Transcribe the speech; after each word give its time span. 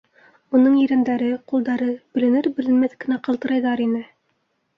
Уның 0.59 0.77
ирендәре, 0.83 1.27
ҡулдары 1.51 1.89
беленер-беленмәҫ 2.17 2.97
кенә 3.05 3.19
ҡалтырайҙар 3.29 3.87
ине. 3.87 4.05